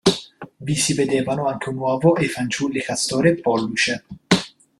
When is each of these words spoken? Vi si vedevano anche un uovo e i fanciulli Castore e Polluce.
Vi 0.57 0.73
si 0.75 0.95
vedevano 0.95 1.45
anche 1.45 1.69
un 1.69 1.77
uovo 1.77 2.15
e 2.15 2.23
i 2.23 2.27
fanciulli 2.27 2.81
Castore 2.81 3.37
e 3.37 3.39
Polluce. 3.39 4.05